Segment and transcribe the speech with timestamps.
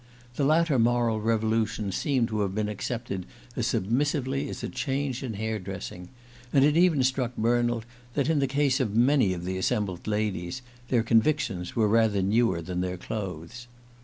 [0.35, 5.35] The latter moral revolution seemed to have been accepted as submissively as a change in
[5.35, 6.09] hair dressing;
[6.51, 7.85] and it even struck Bernald
[8.15, 12.63] that, in the case of many of the assembled ladies, their convictions were rather newer
[12.63, 13.67] than their clothes.